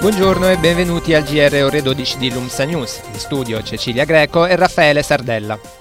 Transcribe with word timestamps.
Buongiorno 0.00 0.48
e 0.48 0.56
benvenuti 0.58 1.12
al 1.12 1.24
GR 1.24 1.60
Ore 1.64 1.82
12 1.82 2.18
di 2.18 2.32
Lumsa 2.32 2.62
News. 2.62 3.00
In 3.12 3.18
studio 3.18 3.60
Cecilia 3.64 4.04
Greco 4.04 4.46
e 4.46 4.54
Raffaele 4.54 5.02
Sardella. 5.02 5.77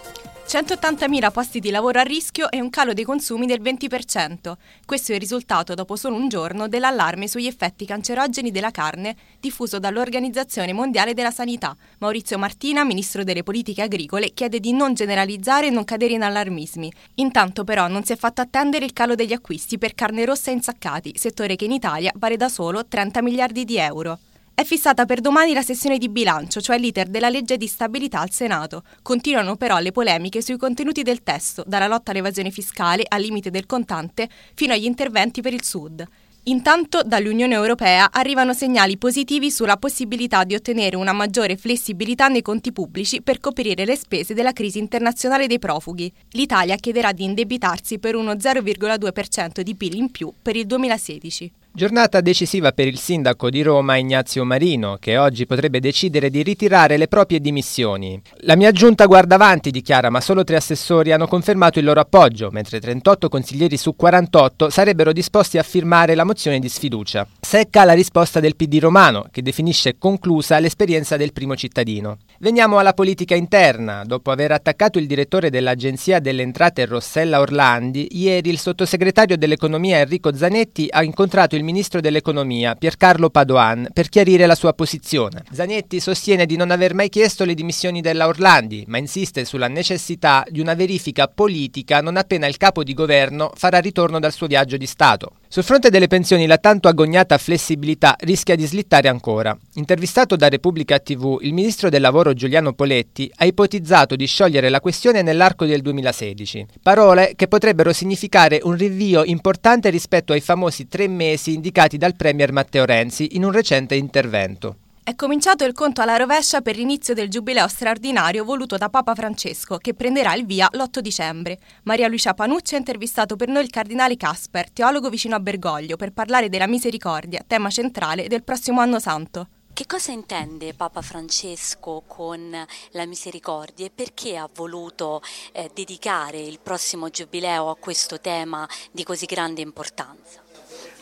180.000 0.48 1.30
posti 1.30 1.60
di 1.60 1.72
lavoro 1.72 2.00
a 2.00 2.04
rischio 2.04 2.50
e 2.50 2.62
un 2.62 2.70
calo 2.70 2.94
dei 2.94 3.04
consumi 3.04 3.46
del 3.46 3.62
20%. 3.62 4.54
Questo 4.86 5.12
è 5.12 5.16
il 5.16 5.20
risultato 5.20 5.74
dopo 5.74 5.98
solo 5.98 6.16
un 6.16 6.30
giorno 6.30 6.70
dell'allarme 6.70 7.28
sugli 7.28 7.48
effetti 7.48 7.86
cancerogeni 7.86 8.50
della 8.50 8.72
carne 8.72 9.14
diffuso 9.42 9.78
dall'Organizzazione 9.78 10.72
Mondiale 10.72 11.14
della 11.14 11.32
Sanità. 11.32 11.76
Maurizio 11.98 12.38
Martina, 12.38 12.86
ministro 12.86 13.26
delle 13.26 13.44
politiche 13.44 13.82
agricole, 13.82 14.32
chiede 14.34 14.62
di 14.62 14.72
non 14.72 14.94
generalizzare 14.94 15.68
e 15.68 15.70
non 15.70 15.84
cadere 15.84 16.14
in 16.14 16.24
allarmismi. 16.24 16.94
Intanto 17.16 17.66
però 17.66 17.90
non 17.90 18.06
si 18.06 18.14
è 18.14 18.16
fatto 18.16 18.40
attendere 18.40 18.86
il 18.86 18.94
calo 18.94 19.16
degli 19.16 19.34
acquisti 19.34 19.78
per 19.78 19.96
carne 19.96 20.24
rossa 20.24 20.50
e 20.50 20.54
insaccati, 20.54 21.12
settore 21.18 21.58
che 21.58 21.66
in 21.66 21.74
Italia 21.74 22.14
vale 22.16 22.38
da 22.38 22.48
solo 22.48 22.88
30 22.88 23.22
miliardi 23.22 23.66
di 23.66 23.76
euro. 23.76 24.20
È 24.60 24.64
fissata 24.64 25.06
per 25.06 25.22
domani 25.22 25.54
la 25.54 25.62
sessione 25.62 26.00
di 26.00 26.10
bilancio, 26.10 26.62
cioè 26.62 26.80
l'iter 26.80 27.10
della 27.10 27.30
legge 27.30 27.58
di 27.58 27.68
stabilità 27.68 28.22
al 28.22 28.32
Senato. 28.32 28.82
Continuano 29.04 29.56
però 29.56 29.78
le 29.78 29.92
polemiche 29.92 30.42
sui 30.42 30.58
contenuti 30.58 31.04
del 31.04 31.22
testo, 31.22 31.64
dalla 31.68 31.86
lotta 31.86 32.10
all'evasione 32.10 32.50
fiscale 32.50 33.06
al 33.08 33.22
limite 33.22 33.52
del 33.52 33.68
contante 33.68 34.28
fino 34.56 34.74
agli 34.74 34.86
interventi 34.86 35.42
per 35.42 35.54
il 35.54 35.64
Sud. 35.64 36.04
Intanto 36.46 37.04
dall'Unione 37.04 37.54
Europea 37.54 38.10
arrivano 38.12 38.52
segnali 38.54 38.98
positivi 38.98 39.52
sulla 39.52 39.78
possibilità 39.78 40.44
di 40.44 40.56
ottenere 40.56 40.96
una 40.96 41.14
maggiore 41.14 41.56
flessibilità 41.56 42.28
nei 42.28 42.42
conti 42.42 42.72
pubblici 42.72 43.22
per 43.22 43.40
coprire 43.40 43.86
le 43.86 43.96
spese 43.96 44.34
della 44.34 44.54
crisi 44.54 44.80
internazionale 44.80 45.46
dei 45.46 45.60
profughi. 45.60 46.12
L'Italia 46.32 46.78
chiederà 46.78 47.12
di 47.12 47.26
indebitarsi 47.26 48.00
per 48.00 48.16
uno 48.16 48.32
0,2% 48.32 49.62
di 49.62 49.76
PIL 49.76 49.98
in 49.98 50.10
più 50.10 50.34
per 50.42 50.56
il 50.56 50.66
2016. 50.66 51.52
Giornata 51.78 52.22
decisiva 52.22 52.72
per 52.72 52.88
il 52.88 52.98
sindaco 52.98 53.52
di 53.52 53.62
Roma 53.62 53.98
Ignazio 53.98 54.44
Marino, 54.44 54.98
che 55.00 55.20
oggi 55.20 55.46
potrebbe 55.46 55.80
decidere 55.80 56.32
di 56.32 56.42
ritirare 56.42 56.98
le 56.98 57.08
proprie 57.08 57.40
dimissioni. 57.40 58.20
La 58.38 58.56
mia 58.56 58.72
giunta 58.72 59.06
guarda 59.06 59.36
avanti, 59.36 59.70
dichiara, 59.70 60.10
ma 60.10 60.20
solo 60.20 60.44
tre 60.44 60.56
assessori 60.56 61.12
hanno 61.12 61.28
confermato 61.28 61.78
il 61.78 61.86
loro 61.86 62.00
appoggio, 62.00 62.50
mentre 62.50 62.80
38 62.80 63.30
consiglieri 63.30 63.78
su 63.78 63.96
48 63.96 64.72
sarebbero 64.72 65.14
disposti 65.14 65.60
a 65.60 65.62
firmare 65.62 66.16
la 66.16 66.24
mozione 66.24 66.58
di 66.58 66.68
sfiducia. 66.68 67.28
Secca 67.40 67.84
la 67.84 67.94
risposta 67.94 68.40
del 68.40 68.56
PD 68.56 68.80
romano, 68.80 69.28
che 69.30 69.44
definisce 69.44 70.00
conclusa 70.00 70.58
l'esperienza 70.58 71.16
del 71.16 71.32
primo 71.32 71.56
cittadino. 71.56 72.18
Veniamo 72.40 72.80
alla 72.80 72.94
politica 72.94 73.36
interna. 73.36 74.02
Dopo 74.04 74.32
aver 74.32 74.52
attaccato 74.52 74.98
il 74.98 75.06
direttore 75.06 75.52
dell'Agenzia 75.52 76.18
delle 76.18 76.42
Entrate 76.42 76.86
Rossella 76.86 77.40
Orlandi, 77.40 78.08
ieri 78.14 78.50
il 78.50 78.58
sottosegretario 78.58 79.38
dell'Economia 79.38 80.00
Enrico 80.00 80.36
Zanetti 80.36 80.88
ha 80.90 81.04
incontrato 81.04 81.56
il 81.56 81.66
ministro 81.68 82.00
dell'economia, 82.00 82.76
Piercarlo 82.76 83.30
Padoan, 83.30 83.90
per 83.92 84.08
chiarire 84.08 84.46
la 84.46 84.56
sua 84.56 84.72
posizione. 84.72 85.44
Zanetti 85.52 86.00
sostiene 86.00 86.46
di 86.46 86.56
non 86.56 86.72
aver 86.72 86.94
mai 86.94 87.10
chiesto 87.10 87.44
le 87.44 87.54
dimissioni 87.54 88.00
della 88.00 88.28
Orlandi, 88.28 88.86
ma 88.88 88.98
insiste 88.98 89.44
sulla 89.44 89.68
necessità 89.68 90.46
di 90.48 90.62
una 90.62 90.76
verifica 90.76 91.28
politica 91.28 92.00
non 92.02 92.16
appena 92.16 92.48
il 92.48 92.56
capo 92.56 92.84
di 92.84 92.94
governo 92.94 93.52
farà 93.54 93.80
ritorno 93.80 94.20
dal 94.20 94.32
suo 94.32 94.48
viaggio 94.48 94.78
di 94.78 94.86
Stato. 94.86 95.34
Sul 95.50 95.64
fronte 95.64 95.90
delle 95.90 96.08
pensioni 96.08 96.46
la 96.46 96.58
tanto 96.58 96.90
agognata 96.90 97.38
flessibilità 97.38 98.18
rischia 98.20 98.56
di 98.56 98.66
slittare 98.66 99.08
ancora. 99.08 99.58
Intervistato 99.76 100.36
da 100.36 100.50
Repubblica 100.50 101.00
TV, 101.00 101.38
il 101.42 101.54
ministro 101.54 101.90
del 101.90 102.02
lavoro 102.02 102.34
Giuliano 102.34 102.74
Poletti 102.74 103.32
ha 103.34 103.46
ipotizzato 103.46 104.18
di 104.18 104.26
sciogliere 104.26 104.68
la 104.68 104.82
questione 104.82 105.22
nell'arco 105.22 105.66
del 105.66 105.82
2016. 105.82 106.66
Parole 106.84 107.32
che 107.38 107.48
potrebbero 107.48 107.94
significare 107.94 108.60
un 108.64 108.76
rinvio 108.76 109.24
importante 109.24 109.90
rispetto 109.90 110.34
ai 110.34 110.42
famosi 110.42 110.90
tre 110.90 111.08
mesi 111.08 111.54
indicati 111.54 111.98
dal 111.98 112.18
Premier 112.18 112.52
Matteo 112.52 112.84
Renzi 112.84 113.36
in 113.38 113.46
un 113.46 113.52
recente 113.52 113.96
intervento. 113.96 114.76
È 115.08 115.16
cominciato 115.16 115.64
il 115.64 115.72
conto 115.72 116.02
alla 116.02 116.18
rovescia 116.18 116.60
per 116.60 116.76
l'inizio 116.76 117.14
del 117.14 117.30
giubileo 117.30 117.70
straordinario 117.70 118.44
voluto 118.44 118.76
da 118.76 118.90
Papa 118.90 119.16
Francesco, 119.16 119.78
che 119.78 119.94
prenderà 119.94 120.34
il 120.34 120.46
via 120.46 120.68
l'8 120.70 121.00
dicembre. 121.00 121.60
Maria 121.84 122.10
Lucia 122.10 122.34
Panucci 122.34 122.76
ha 122.76 122.78
intervistato 122.78 123.38
per 123.38 123.48
noi 123.48 123.64
il 123.64 123.70
cardinale 123.70 124.18
Casper, 124.18 124.70
teologo 124.70 125.08
vicino 125.08 125.36
a 125.36 125.40
Bergoglio, 125.40 125.96
per 125.96 126.12
parlare 126.12 126.50
della 126.50 126.68
misericordia, 126.68 127.42
tema 127.48 127.70
centrale 127.70 128.28
del 128.28 128.44
prossimo 128.44 128.82
anno 128.82 129.00
santo. 129.00 129.48
Che 129.72 129.86
cosa 129.86 130.12
intende 130.12 130.74
Papa 130.74 131.02
Francesco 131.02 132.04
con 132.06 132.66
la 132.92 133.06
misericordia 133.06 133.86
e 133.86 133.92
perché 133.96 134.36
ha 134.36 134.50
voluto 134.54 135.22
eh, 135.54 135.72
dedicare 135.74 136.42
il 136.42 136.60
prossimo 136.62 137.10
giubileo 137.10 137.70
a 137.70 137.78
questo 137.78 138.20
tema 138.20 138.68
di 138.92 139.06
così 139.06 139.26
grande 139.26 139.62
importanza? 139.62 140.47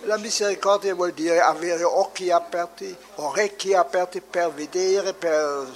La 0.05 0.17
misericordia 0.17 0.93
vuol 0.93 1.13
dire 1.13 1.39
avere 1.39 1.83
occhi 1.83 2.29
aperti, 2.29 2.95
orecchi 3.15 3.73
aperti 3.73 4.21
per 4.21 4.51
vedere, 4.51 5.13
per 5.13 5.67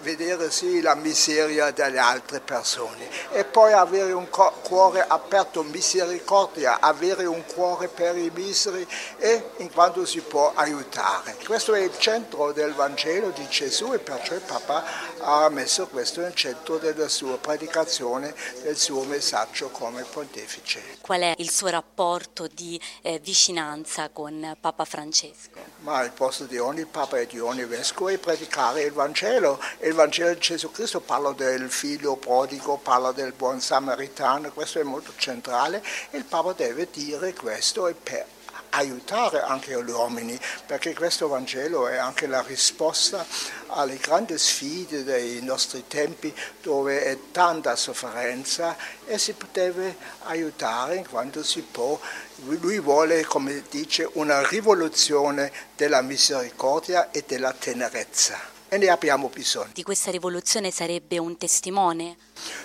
vedere 0.00 0.50
sì, 0.50 0.80
la 0.80 0.94
miseria 0.94 1.70
delle 1.70 1.98
altre 1.98 2.40
persone 2.40 3.08
e 3.32 3.44
poi 3.44 3.72
avere 3.72 4.12
un 4.12 4.28
cuore 4.28 5.04
aperto, 5.06 5.62
misericordia, 5.62 6.80
avere 6.80 7.24
un 7.24 7.44
cuore 7.46 7.88
per 7.88 8.16
i 8.16 8.30
miseri 8.34 8.86
e 9.18 9.50
in 9.58 9.72
quanto 9.72 10.04
si 10.04 10.20
può 10.20 10.52
aiutare. 10.54 11.36
Questo 11.44 11.74
è 11.74 11.80
il 11.80 11.96
centro 11.98 12.52
del 12.52 12.74
Vangelo 12.74 13.30
di 13.30 13.46
Gesù 13.48 13.92
e 13.92 13.98
perciò 13.98 14.34
il 14.34 14.40
Papa 14.40 14.84
ha 15.18 15.48
messo 15.48 15.86
questo 15.86 16.20
nel 16.20 16.34
centro 16.34 16.78
della 16.78 17.08
sua 17.08 17.38
predicazione, 17.38 18.34
del 18.62 18.76
suo 18.76 19.04
messaggio 19.04 19.70
come 19.70 20.04
pontefice. 20.04 20.98
Qual 21.00 21.20
è 21.20 21.34
il 21.36 21.50
suo 21.50 21.68
rapporto 21.68 22.46
di 22.46 22.80
eh, 23.02 23.18
vicinanza 23.20 24.10
con 24.10 24.56
Papa 24.60 24.84
Francesco? 24.84 25.60
Ma 25.80 26.02
il 26.02 26.12
posto 26.12 26.44
di 26.44 26.58
ogni 26.58 26.84
Papa 26.84 27.18
e 27.18 27.26
di 27.26 27.38
ogni 27.38 27.64
Vescovo 27.64 28.08
è 28.08 28.18
predicare 28.18 28.82
il 28.82 28.92
Vangelo 28.92 29.60
e 29.78 29.88
il 29.88 29.94
Vangelo 29.94 30.34
di 30.34 30.40
Gesù 30.40 30.70
Cristo 30.70 31.00
parla 31.00 31.32
del 31.32 31.70
figlio 31.70 32.16
prodigo, 32.16 32.76
parla 32.76 33.12
del 33.12 33.32
buon 33.32 33.60
samaritano, 33.60 34.52
questo 34.52 34.80
è 34.80 34.82
molto 34.82 35.12
centrale 35.16 35.82
e 36.10 36.18
il 36.18 36.24
Papa 36.24 36.52
deve 36.52 36.88
dire 36.90 37.32
questo 37.34 37.88
e 37.88 37.94
per 37.94 38.26
aiutare 38.74 39.40
anche 39.40 39.72
gli 39.82 39.90
uomini, 39.90 40.38
perché 40.66 40.94
questo 40.94 41.28
Vangelo 41.28 41.88
è 41.88 41.96
anche 41.96 42.26
la 42.26 42.42
risposta 42.42 43.24
alle 43.68 43.96
grandi 43.96 44.38
sfide 44.38 45.04
dei 45.04 45.42
nostri 45.42 45.84
tempi 45.86 46.34
dove 46.62 47.04
è 47.04 47.18
tanta 47.30 47.76
sofferenza 47.76 48.76
e 49.06 49.18
si 49.18 49.34
deve 49.50 49.96
aiutare 50.24 50.96
in 50.96 51.08
quanto 51.08 51.42
si 51.42 51.60
può. 51.62 51.98
Lui 52.44 52.80
vuole, 52.80 53.24
come 53.24 53.62
dice, 53.70 54.08
una 54.14 54.46
rivoluzione 54.46 55.52
della 55.76 56.02
misericordia 56.02 57.10
e 57.10 57.24
della 57.26 57.52
tenerezza 57.52 58.52
e 58.72 58.78
ne 58.78 58.88
abbiamo 58.88 59.28
bisogno. 59.28 59.68
Di 59.74 59.82
questa 59.82 60.10
rivoluzione 60.10 60.70
sarebbe 60.70 61.18
un 61.18 61.36
testimone? 61.36 62.16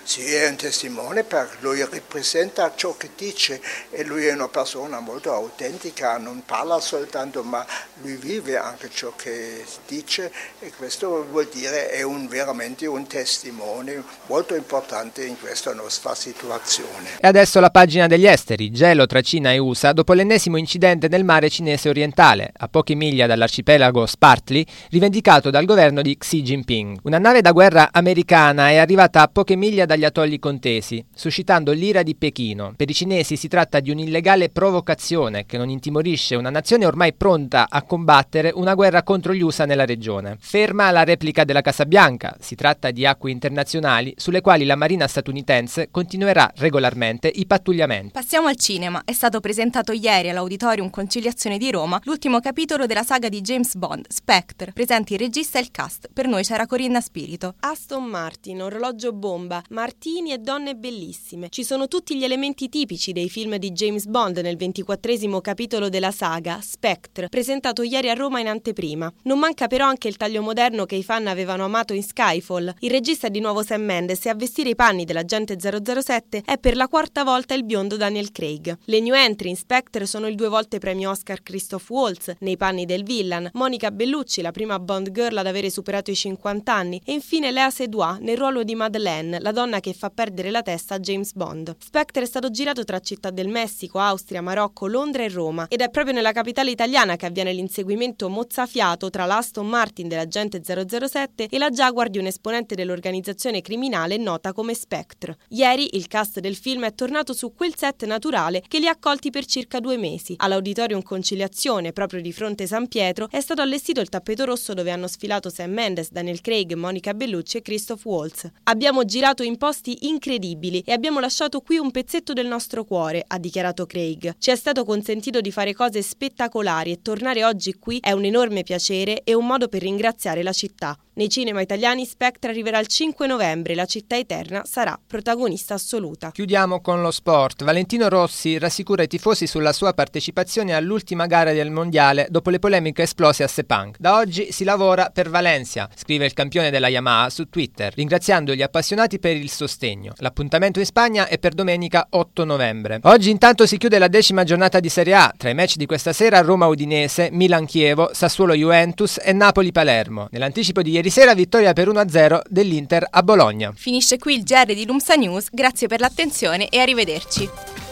Sì, 0.02 0.24
è 0.32 0.48
un 0.48 0.56
testimone 0.56 1.22
perché 1.22 1.58
lui 1.60 1.80
rappresenta 1.80 2.72
ciò 2.74 2.96
che 2.96 3.10
dice 3.14 3.60
e 3.90 4.04
lui 4.04 4.24
è 4.24 4.32
una 4.32 4.48
persona 4.48 5.00
molto 5.00 5.34
autentica, 5.34 6.16
non 6.16 6.42
parla 6.46 6.80
soltanto 6.80 7.42
ma 7.42 7.64
lui 8.00 8.16
vive 8.16 8.56
anche 8.56 8.88
ciò 8.90 9.12
che 9.14 9.64
dice 9.86 10.32
e 10.60 10.72
questo 10.74 11.26
vuol 11.30 11.48
dire 11.52 11.90
è 11.90 12.00
un, 12.02 12.26
veramente 12.26 12.86
un 12.86 13.06
testimone 13.06 14.02
molto 14.28 14.54
importante 14.54 15.26
in 15.26 15.38
questa 15.38 15.74
nostra 15.74 16.14
situazione. 16.14 17.18
E 17.20 17.28
adesso 17.28 17.60
la 17.60 17.70
pagina 17.70 18.06
degli 18.06 18.26
esteri, 18.26 18.70
gelo 18.70 19.04
tra 19.04 19.20
Cina 19.20 19.52
e 19.52 19.58
USA 19.58 19.92
dopo 19.92 20.14
l'ennesimo 20.14 20.56
incidente 20.56 21.08
nel 21.08 21.24
mare 21.24 21.50
cinese 21.50 21.90
orientale, 21.90 22.50
a 22.56 22.68
poche 22.68 22.94
miglia 22.94 23.26
dall'arcipelago 23.26 24.06
Spartly, 24.06 24.64
rivendicato 24.88 25.50
dal 25.50 25.66
governo 25.66 25.97
governo 25.98 26.02
di 26.02 26.16
Xi 26.16 26.42
Jinping. 26.42 26.98
Una 27.02 27.18
nave 27.18 27.40
da 27.40 27.52
guerra 27.52 27.88
americana 27.92 28.70
è 28.70 28.76
arrivata 28.76 29.22
a 29.22 29.28
poche 29.28 29.56
miglia 29.56 29.84
dagli 29.84 30.04
atolli 30.04 30.38
contesi, 30.38 31.04
suscitando 31.14 31.72
l'ira 31.72 32.02
di 32.02 32.14
Pechino. 32.14 32.74
Per 32.76 32.88
i 32.88 32.94
cinesi 32.94 33.36
si 33.36 33.48
tratta 33.48 33.80
di 33.80 33.90
un'illegale 33.90 34.48
provocazione 34.48 35.46
che 35.46 35.58
non 35.58 35.68
intimorisce 35.68 36.36
una 36.36 36.50
nazione 36.50 36.86
ormai 36.86 37.12
pronta 37.12 37.66
a 37.68 37.82
combattere 37.82 38.50
una 38.54 38.74
guerra 38.74 39.02
contro 39.02 39.34
gli 39.34 39.42
USA 39.42 39.64
nella 39.64 39.84
regione. 39.84 40.36
Ferma 40.40 40.90
la 40.90 41.04
replica 41.04 41.44
della 41.44 41.60
Casa 41.60 41.84
Bianca. 41.84 42.36
Si 42.40 42.54
tratta 42.54 42.90
di 42.90 43.06
acque 43.06 43.30
internazionali 43.30 44.14
sulle 44.16 44.40
quali 44.40 44.64
la 44.64 44.76
Marina 44.76 45.06
statunitense 45.06 45.88
continuerà 45.90 46.50
regolarmente 46.56 47.28
i 47.28 47.46
pattugliamenti. 47.46 48.12
Passiamo 48.12 48.48
al 48.48 48.56
cinema. 48.56 49.02
È 49.04 49.12
stato 49.12 49.40
presentato 49.40 49.92
ieri 49.92 50.30
all'Auditorium 50.30 50.90
Conciliazione 50.90 51.58
di 51.58 51.70
Roma 51.70 52.00
l'ultimo 52.04 52.40
capitolo 52.40 52.86
della 52.86 53.02
saga 53.02 53.28
di 53.28 53.40
James 53.40 53.74
Bond, 53.74 54.06
Spectre. 54.08 54.72
Presenti 54.72 55.14
il 55.14 55.18
regista 55.20 55.58
e 55.58 55.62
il 55.62 55.70
cast 55.70 55.87
cast. 55.88 56.10
Per 56.12 56.26
noi 56.26 56.44
c'era 56.44 56.66
Corinna 56.66 57.00
Spirito. 57.00 57.54
Aston 57.60 58.04
Martin, 58.04 58.62
orologio 58.62 59.12
bomba, 59.12 59.62
martini 59.70 60.32
e 60.32 60.38
donne 60.38 60.76
bellissime. 60.76 61.48
Ci 61.48 61.64
sono 61.64 61.88
tutti 61.88 62.16
gli 62.16 62.24
elementi 62.24 62.68
tipici 62.68 63.12
dei 63.12 63.30
film 63.30 63.56
di 63.56 63.72
James 63.72 64.04
Bond 64.06 64.38
nel 64.38 64.56
ventiquattresimo 64.56 65.40
capitolo 65.40 65.88
della 65.88 66.10
saga, 66.10 66.60
Spectre, 66.60 67.28
presentato 67.28 67.82
ieri 67.82 68.10
a 68.10 68.14
Roma 68.14 68.40
in 68.40 68.48
anteprima. 68.48 69.12
Non 69.22 69.38
manca 69.38 69.66
però 69.66 69.86
anche 69.86 70.08
il 70.08 70.16
taglio 70.16 70.42
moderno 70.42 70.84
che 70.84 70.96
i 70.96 71.02
fan 71.02 71.26
avevano 71.26 71.64
amato 71.64 71.94
in 71.94 72.02
Skyfall. 72.02 72.74
Il 72.80 72.90
regista 72.90 73.28
di 73.28 73.40
nuovo 73.40 73.62
Sam 73.62 73.82
Mendes 73.82 74.26
e 74.26 74.28
a 74.28 74.34
vestire 74.34 74.70
i 74.70 74.74
panni 74.74 75.04
dell'agente 75.04 75.56
007 75.58 76.42
è 76.44 76.58
per 76.58 76.76
la 76.76 76.88
quarta 76.88 77.24
volta 77.24 77.54
il 77.54 77.64
biondo 77.64 77.96
Daniel 77.96 78.30
Craig. 78.30 78.76
Le 78.84 79.00
new 79.00 79.14
entry 79.14 79.48
in 79.48 79.56
Spectre 79.56 80.06
sono 80.06 80.26
il 80.26 80.34
due 80.34 80.48
volte 80.48 80.78
premio 80.78 81.10
Oscar 81.10 81.42
Christoph 81.42 81.88
Waltz 81.88 82.34
nei 82.40 82.56
panni 82.56 82.84
del 82.84 83.04
villain, 83.04 83.48
Monica 83.54 83.90
Bellucci, 83.90 84.42
la 84.42 84.50
prima 84.50 84.78
Bond 84.78 85.10
girl 85.10 85.36
ad 85.38 85.46
avere 85.46 85.70
superato 85.78 86.10
i 86.10 86.16
50 86.16 86.74
anni, 86.74 87.00
e 87.04 87.12
infine 87.12 87.52
Lea 87.52 87.70
Seydoux 87.70 88.18
nel 88.18 88.36
ruolo 88.36 88.64
di 88.64 88.74
Madeleine, 88.74 89.38
la 89.38 89.52
donna 89.52 89.78
che 89.78 89.92
fa 89.92 90.10
perdere 90.10 90.50
la 90.50 90.62
testa 90.62 90.94
a 90.94 90.98
James 90.98 91.32
Bond. 91.34 91.76
Spectre 91.78 92.24
è 92.24 92.26
stato 92.26 92.50
girato 92.50 92.82
tra 92.82 92.98
Città 92.98 93.30
del 93.30 93.46
Messico, 93.46 94.00
Austria, 94.00 94.42
Marocco, 94.42 94.86
Londra 94.88 95.22
e 95.22 95.28
Roma 95.28 95.66
ed 95.68 95.80
è 95.80 95.88
proprio 95.88 96.14
nella 96.14 96.32
capitale 96.32 96.70
italiana 96.70 97.14
che 97.14 97.26
avviene 97.26 97.52
l'inseguimento 97.52 98.28
mozzafiato 98.28 99.08
tra 99.10 99.24
l'Aston 99.24 99.68
Martin 99.68 100.08
dell'agente 100.08 100.62
007 100.64 101.46
e 101.48 101.58
la 101.58 101.70
Jaguar 101.70 102.08
di 102.08 102.18
un 102.18 102.26
esponente 102.26 102.74
dell'organizzazione 102.74 103.60
criminale 103.60 104.16
nota 104.16 104.52
come 104.52 104.74
Spectre. 104.74 105.36
Ieri 105.50 105.96
il 105.96 106.08
cast 106.08 106.40
del 106.40 106.56
film 106.56 106.84
è 106.86 106.94
tornato 106.94 107.32
su 107.32 107.52
quel 107.54 107.76
set 107.76 108.04
naturale 108.04 108.62
che 108.66 108.80
li 108.80 108.88
ha 108.88 108.92
accolti 108.92 109.30
per 109.30 109.44
circa 109.44 109.78
due 109.78 109.96
mesi. 109.96 110.34
All'Auditorium 110.38 111.02
Conciliazione, 111.02 111.92
proprio 111.92 112.20
di 112.20 112.32
fronte 112.32 112.66
San 112.66 112.88
Pietro, 112.88 113.28
è 113.30 113.40
stato 113.40 113.62
allestito 113.62 114.00
il 114.00 114.08
tappeto 114.08 114.44
rosso 114.44 114.74
dove 114.74 114.90
hanno 114.90 115.06
sfilato 115.06 115.50
Sam 115.50 115.67
Mendes, 115.68 116.10
Daniel 116.10 116.40
Craig, 116.40 116.74
Monica 116.74 117.14
Bellucci 117.14 117.58
e 117.58 117.62
Christoph 117.62 118.04
Waltz. 118.04 118.50
Abbiamo 118.64 119.04
girato 119.04 119.42
in 119.42 119.56
posti 119.56 120.06
incredibili 120.08 120.82
e 120.84 120.92
abbiamo 120.92 121.20
lasciato 121.20 121.60
qui 121.60 121.78
un 121.78 121.90
pezzetto 121.90 122.32
del 122.32 122.46
nostro 122.46 122.84
cuore, 122.84 123.24
ha 123.26 123.38
dichiarato 123.38 123.86
Craig. 123.86 124.34
Ci 124.38 124.50
è 124.50 124.56
stato 124.56 124.84
consentito 124.84 125.40
di 125.40 125.52
fare 125.52 125.74
cose 125.74 126.02
spettacolari 126.02 126.92
e 126.92 127.02
tornare 127.02 127.44
oggi 127.44 127.74
qui 127.74 127.98
è 128.00 128.12
un 128.12 128.24
enorme 128.24 128.62
piacere 128.62 129.22
e 129.24 129.34
un 129.34 129.46
modo 129.46 129.68
per 129.68 129.82
ringraziare 129.82 130.42
la 130.42 130.52
città. 130.52 130.98
Nei 131.18 131.28
cinema 131.28 131.60
italiani 131.60 132.06
Spectre 132.06 132.50
arriverà 132.50 132.78
il 132.78 132.86
5 132.86 133.26
novembre 133.26 133.72
e 133.72 133.76
la 133.76 133.86
città 133.86 134.16
eterna 134.16 134.62
sarà 134.64 134.96
protagonista 135.04 135.74
assoluta. 135.74 136.30
Chiudiamo 136.30 136.80
con 136.80 137.02
lo 137.02 137.10
sport. 137.10 137.64
Valentino 137.64 138.08
Rossi 138.08 138.56
rassicura 138.56 139.02
i 139.02 139.08
tifosi 139.08 139.48
sulla 139.48 139.72
sua 139.72 139.94
partecipazione 139.94 140.74
all'ultima 140.74 141.26
gara 141.26 141.52
del 141.52 141.72
mondiale 141.72 142.28
dopo 142.30 142.50
le 142.50 142.60
polemiche 142.60 143.02
esplose 143.02 143.42
a 143.42 143.48
Sepang. 143.48 143.96
Da 143.98 144.16
oggi 144.16 144.52
si 144.52 144.62
lavora 144.62 145.10
per 145.10 145.28
Valencia, 145.28 145.47
scrive 145.96 146.26
il 146.26 146.34
campione 146.34 146.70
della 146.70 146.88
Yamaha 146.88 147.30
su 147.30 147.48
Twitter, 147.48 147.92
ringraziando 147.94 148.54
gli 148.54 148.62
appassionati 148.62 149.18
per 149.18 149.36
il 149.36 149.50
sostegno. 149.50 150.12
L'appuntamento 150.18 150.78
in 150.78 150.84
Spagna 150.84 151.26
è 151.26 151.38
per 151.38 151.54
domenica 151.54 152.06
8 152.10 152.44
novembre. 152.44 153.00
Oggi 153.02 153.30
intanto 153.30 153.66
si 153.66 153.76
chiude 153.76 153.98
la 153.98 154.08
decima 154.08 154.44
giornata 154.44 154.78
di 154.78 154.88
Serie 154.88 155.14
A, 155.14 155.34
tra 155.36 155.50
i 155.50 155.54
match 155.54 155.76
di 155.76 155.86
questa 155.86 156.12
sera 156.12 156.40
Roma-Udinese, 156.42 157.30
Milan-Chievo, 157.32 158.10
Sassuolo-Juventus 158.12 159.18
e 159.20 159.32
Napoli-Palermo. 159.32 160.28
Nell'anticipo 160.30 160.80
di 160.82 160.90
ieri 160.90 161.06
Ieri 161.08 161.10
sera 161.10 161.34
vittoria 161.34 161.72
per 161.72 161.88
1-0 161.88 162.40
dell'Inter 162.48 163.06
a 163.08 163.22
Bologna. 163.22 163.72
Finisce 163.74 164.18
qui 164.18 164.34
il 164.34 164.42
GR 164.42 164.74
di 164.74 164.84
Lumsa 164.84 165.14
News, 165.14 165.48
grazie 165.50 165.86
per 165.86 166.00
l'attenzione 166.00 166.68
e 166.68 166.80
arrivederci. 166.80 167.87